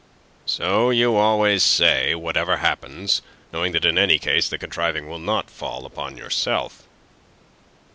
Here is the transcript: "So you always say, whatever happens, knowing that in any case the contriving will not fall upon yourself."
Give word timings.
"So 0.47 0.89
you 0.89 1.15
always 1.15 1.61
say, 1.61 2.15
whatever 2.15 2.57
happens, 2.57 3.21
knowing 3.53 3.71
that 3.73 3.85
in 3.85 3.99
any 3.99 4.17
case 4.17 4.49
the 4.49 4.57
contriving 4.57 5.07
will 5.07 5.19
not 5.19 5.51
fall 5.51 5.85
upon 5.85 6.17
yourself." 6.17 6.87